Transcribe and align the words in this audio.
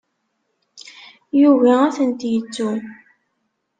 Yugi 1.39 1.73
ad 1.85 1.91
tent-yettu. 1.95 2.69